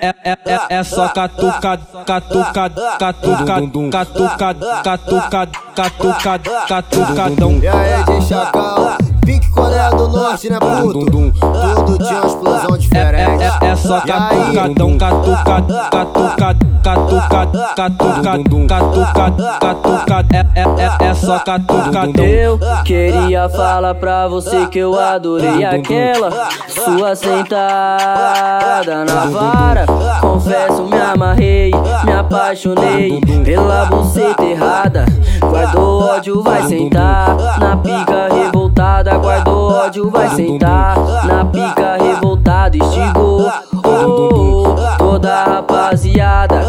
É, 0.00 0.14
é, 0.22 0.30
é, 0.30 0.76
é 0.76 0.84
só 0.84 1.08
catuca, 1.08 1.76
catuca, 2.06 2.70
catuca, 3.00 3.44
catuca, 3.90 4.54
catuca, 4.84 5.48
catuca, 5.74 6.38
catucadão. 6.68 7.60
Coreia 9.52 9.90
do 9.90 10.08
Norte, 10.08 10.50
né, 10.50 10.58
puto? 10.58 11.06
Tudo 11.06 11.98
tinha 11.98 12.20
uma 12.20 12.26
explosão 12.26 12.78
diferente. 12.78 13.42
É, 13.42 13.66
é, 13.66 13.70
é 13.70 13.76
só 13.76 14.00
catucadão, 14.00 14.98
catucado, 14.98 15.74
catucado, 15.90 16.66
catucado, 16.82 17.58
catucado, 17.74 18.66
catucado, 18.66 19.58
catucado. 19.60 20.28
É, 20.34 20.60
é, 20.60 20.62
é, 20.62 21.08
é 21.08 21.14
só 21.14 21.38
catucadão. 21.38 22.24
Eu 22.24 22.58
queria 22.84 23.48
falar 23.48 23.94
pra 23.94 24.28
você 24.28 24.66
que 24.66 24.78
eu 24.78 24.98
adorei 24.98 25.64
aquela 25.64 26.48
sua 26.68 27.14
sentada 27.16 29.04
na 29.04 29.26
vara. 29.26 29.86
Confesso, 30.20 30.84
me 30.84 31.00
amarrei, 31.00 31.70
me 32.04 32.12
apaixonei 32.12 33.20
pela 33.44 33.86
buceta 33.86 34.44
errada. 34.44 35.06
Guardou 35.40 36.02
ódio, 36.04 36.42
vai 36.42 36.62
sentar 36.64 37.36
na 37.58 37.76
pica 37.76 38.28
revoltada. 38.32 39.07
Ódio, 39.88 40.10
vai 40.10 40.28
sentar 40.28 40.98
na 41.24 41.46
pica 41.46 41.96
revoltada. 41.96 42.76
Estigou 42.76 43.50
oh, 43.72 44.98
toda 44.98 45.44
rapaziada. 45.44 46.60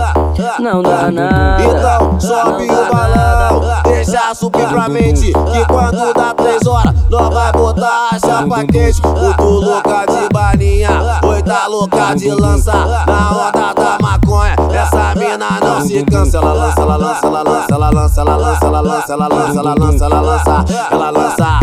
Não 0.58 0.82
dá 0.82 1.12
nada. 1.12 1.62
Então 1.62 2.18
sobe 2.18 2.64
o 2.64 2.94
balão, 2.94 3.62
deixa 3.84 4.34
subir 4.34 4.66
pra 4.70 4.88
mente. 4.88 5.34
Que 5.34 5.66
quando 5.66 6.14
dá 6.14 6.34
três 6.34 6.66
horas, 6.66 6.96
nós 7.10 7.34
vai 7.34 7.52
botar 7.52 8.08
a 8.14 8.20
chapa 8.20 8.66
quente. 8.66 9.02
Muito 9.06 9.44
louca 9.44 10.06
de 10.06 10.34
balinha, 10.34 11.20
oi 11.26 11.42
tá 11.44 11.68
louca 11.68 12.16
de 12.16 12.32
lança. 12.32 12.72
Na 13.06 13.32
onda 13.32 13.74
da 13.74 13.98
maconha, 14.02 14.56
essa 14.74 15.14
mina 15.20 15.60
não 15.62 15.82
se 15.82 16.02
cansa. 16.06 16.38
Ela 16.38 16.54
lança, 16.54 16.82
ela 16.82 16.96
lança, 16.96 17.28
ela 17.28 17.44
lança, 17.44 17.76
ela 17.76 17.90
lança, 17.90 18.22
ela 18.22 18.36
lança, 18.38 18.66
ela 18.66 18.82
lança, 18.82 19.14
ela 19.14 19.28
lança, 19.28 19.60
ela 19.60 19.74
lança, 19.74 20.06
ela 20.06 20.22
lança, 20.22 20.66
ela 20.90 21.10
lança, 21.10 21.60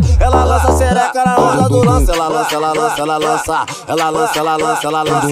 do 1.69 1.85
lance. 1.85 2.11
Ela 2.11 2.29
lança, 2.29 2.55
ela 2.55 2.73
lança, 2.73 3.03
ela 3.03 3.19
lança, 3.19 3.57
ela 3.89 4.11
lança, 4.11 4.39
ela 4.39 4.57
lança, 4.57 4.87
ela 4.87 5.03
lança, 5.03 5.27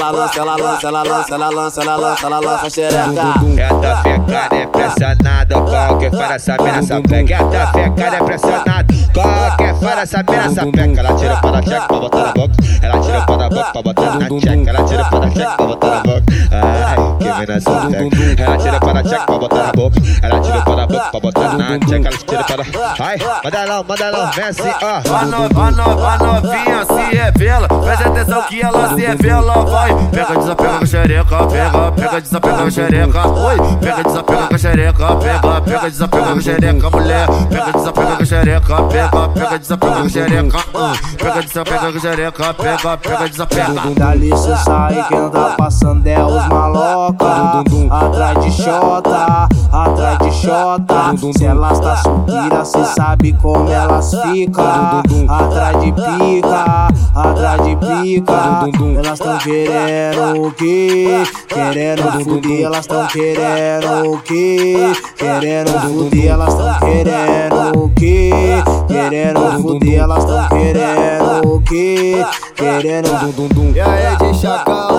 ela 0.00 0.12
lança, 0.12 0.38
ela 0.38 0.52
lança, 0.52 0.86
ela 0.86 1.02
lança, 1.02 1.34
ela 1.34 1.50
lança, 1.50 1.80
ela 1.82 1.96
lança, 1.96 2.26
ela 2.26 2.40
lança 2.40 2.70
xereca. 2.70 3.22
Ela 3.58 4.02
ficando 4.02 4.62
impressionado 4.62 5.54
Qualquer 5.64 6.10
fora 6.10 6.34
essa 6.34 6.56
mina 6.56 6.78
essa 6.78 7.00
pega 7.02 7.34
Ela 7.34 7.66
ficando 7.66 8.22
impressionado 8.22 8.94
Qualquer 9.12 9.74
fora 9.74 10.00
essa 10.02 10.22
mina 10.22 10.44
essa 10.44 10.66
pega 10.66 11.00
Ela 11.00 11.14
tira 11.14 11.36
para 11.36 11.62
cheque 11.62 11.86
pra 11.88 11.98
botar 11.98 12.24
na 12.24 12.32
boca 12.32 12.54
Ela 12.82 13.00
tira 13.00 13.20
para 13.22 13.46
a 13.46 13.48
boca 13.48 13.72
pra 13.72 13.82
botar 13.82 14.18
na 14.18 14.28
cheque 14.40 14.68
Ela 14.68 14.84
tira 14.84 15.04
para 15.04 15.30
cheque 15.30 15.56
pra 15.56 15.66
botar 15.66 15.90
na 15.90 16.00
boca 16.00 16.22
Essa 17.56 17.70
pega 17.70 18.42
Ela 18.42 18.56
tira 18.58 18.80
para 18.80 19.04
cheque 19.04 19.26
pra 19.26 19.38
botar 19.38 19.62
na 19.66 19.72
boca. 19.72 20.00
Ela 20.22 20.40
tira 20.40 20.62
para 20.62 20.82
a 20.82 20.86
boca 20.86 21.10
pra 21.10 21.20
botar 21.20 21.58
na 21.58 21.68
cheque 21.88 22.06
Ela 22.06 22.16
tira 22.16 22.44
para... 22.44 22.64
Ai, 22.98 23.18
manda 23.44 23.66
não, 23.66 23.84
manda 23.84 24.10
não, 24.12 24.30
vem 24.32 24.44
assim, 24.44 24.72
ó 24.82 25.14
A, 25.14 25.24
no, 25.24 25.60
a, 25.60 25.70
no, 25.70 26.06
a 26.06 26.18
novinha 26.18 26.84
se 26.84 27.16
revela. 27.16 27.68
Preste 27.68 28.04
atenção 28.04 28.42
que 28.42 28.62
ela 28.62 28.94
se 28.94 29.00
revela 29.00 29.64
Vai, 29.64 29.94
pega, 30.10 30.38
desapega 30.38 30.78
com 30.78 30.84
a 30.84 30.86
xereca 30.86 31.46
Pega, 31.46 31.92
pega, 31.92 32.20
desapega 32.20 32.56
com 32.56 32.62
a 32.64 32.70
xereca. 32.70 33.28
Oi, 33.28 33.56
pega, 33.80 34.04
desapega 34.04 34.46
com 34.46 34.54
a 34.54 34.58
xereca 34.58 35.16
Pega, 35.16 35.60
pega, 35.60 35.90
desapega 35.90 36.26
com 36.26 36.38
a 36.38 36.40
xereca 36.40 36.90
Mulher, 36.90 37.26
pega, 37.48 37.72
desapega 37.72 38.16
com 38.16 38.22
a 38.22 38.26
xereca 38.26 38.82
Pega, 38.82 39.28
pega, 39.28 39.58
desapega 39.58 39.94
com 39.94 40.02
a 40.02 40.08
xereca 40.08 40.58
Pega, 41.18 41.42
desapega 41.42 41.78
com 41.80 41.86
a 41.86 42.00
xereca 42.00 42.54
Pega, 42.54 42.96
pega, 42.96 43.28
desapega. 43.28 43.94
Dali 43.96 44.30
cê 44.36 44.56
sai, 44.64 45.04
quem 45.08 45.30
tá 45.30 45.54
passando 45.56 46.06
é 46.06 46.24
os 46.24 46.48
maloca 46.48 47.39
xota, 48.60 49.48
atrás 49.72 50.18
de 50.18 50.30
xota 50.32 51.14
Se 51.36 51.44
elas 51.44 51.80
tá 51.80 51.96
subira, 51.96 52.64
cê 52.64 52.84
sabe 52.84 53.32
como 53.34 53.68
elas 53.70 54.10
fica 54.22 55.02
Atrás 55.28 55.80
de 55.80 55.92
pica, 55.92 56.88
atrás 57.14 57.62
de 57.64 57.76
pica 57.76 58.68
Elas 59.04 59.18
tão 59.18 59.38
querendo 59.38 60.46
o 60.46 60.50
que? 60.52 61.22
Querendo 61.48 62.24
fuder, 62.24 62.62
elas 62.64 62.86
tão 62.86 63.06
querendo 63.06 64.12
o 64.12 64.18
que? 64.18 64.92
Querendo 65.16 65.80
fuder, 65.80 66.30
elas 66.30 66.54
tão 66.54 66.78
querendo 66.78 67.84
o 67.84 67.88
que? 67.90 68.30
Querendo 68.88 69.62
fuder, 69.62 70.00
elas 70.00 70.24
tão 70.24 70.48
querendo 70.48 71.54
o 71.54 71.60
que? 71.62 72.24
Querendo 72.54 73.10
E 73.74 73.80
aí, 73.80 74.16
de 74.16 74.38
chacal, 74.38 74.89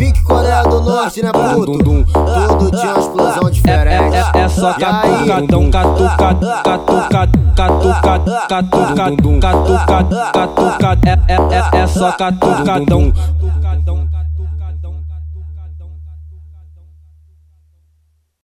pique 0.00 0.22
Coreia 0.22 0.62
do 0.62 0.80
Norte, 0.80 1.22
né, 1.22 1.30
puto? 1.30 1.78
Tudo 1.78 2.70
tinha 2.70 2.92
uma 2.92 3.00
explosão 3.00 3.50
diferente. 3.50 4.16
É, 4.34 4.40
é 4.40 4.48
só 4.48 4.72
catucadão, 4.72 5.70
catucado, 5.70 6.46
catucado, 6.64 7.38
catucado, 7.54 8.32
catucado, 8.48 9.40
catucado, 9.40 10.16
catucado. 10.32 11.00
É, 11.06 11.34
é, 11.34 11.78
é, 11.78 11.82
é 11.82 11.86
só 11.86 12.12
catucadão. 12.12 13.12